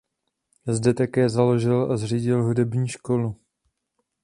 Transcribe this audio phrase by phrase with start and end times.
[0.67, 3.35] Zde také založil a řídil hudební školu.